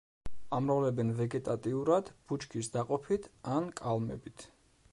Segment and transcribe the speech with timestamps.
[0.59, 4.47] ამრავლებენ ვეგეტატიურად, ბუჩქის დაყოფით ან კალმებით.